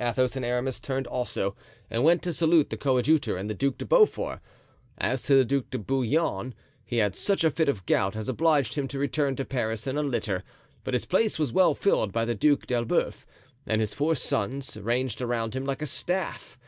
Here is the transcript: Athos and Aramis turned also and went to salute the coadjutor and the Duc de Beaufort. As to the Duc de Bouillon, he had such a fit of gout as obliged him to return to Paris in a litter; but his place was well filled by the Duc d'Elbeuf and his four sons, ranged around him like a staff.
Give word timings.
Athos 0.00 0.34
and 0.34 0.44
Aramis 0.44 0.80
turned 0.80 1.06
also 1.06 1.54
and 1.88 2.02
went 2.02 2.24
to 2.24 2.32
salute 2.32 2.70
the 2.70 2.76
coadjutor 2.76 3.36
and 3.36 3.48
the 3.48 3.54
Duc 3.54 3.78
de 3.78 3.84
Beaufort. 3.84 4.40
As 4.98 5.22
to 5.22 5.36
the 5.36 5.44
Duc 5.44 5.70
de 5.70 5.78
Bouillon, 5.78 6.54
he 6.84 6.96
had 6.96 7.14
such 7.14 7.44
a 7.44 7.52
fit 7.52 7.68
of 7.68 7.86
gout 7.86 8.16
as 8.16 8.28
obliged 8.28 8.74
him 8.74 8.88
to 8.88 8.98
return 8.98 9.36
to 9.36 9.44
Paris 9.44 9.86
in 9.86 9.96
a 9.96 10.02
litter; 10.02 10.42
but 10.82 10.92
his 10.92 11.06
place 11.06 11.38
was 11.38 11.52
well 11.52 11.72
filled 11.72 12.10
by 12.10 12.24
the 12.24 12.34
Duc 12.34 12.66
d'Elbeuf 12.66 13.24
and 13.64 13.80
his 13.80 13.94
four 13.94 14.16
sons, 14.16 14.76
ranged 14.76 15.22
around 15.22 15.54
him 15.54 15.64
like 15.64 15.82
a 15.82 15.86
staff. 15.86 16.58